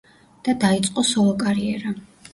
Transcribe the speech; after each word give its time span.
და 0.47 0.55
დაიწყო 0.63 1.05
სოლო-კარიერა. 1.13 1.97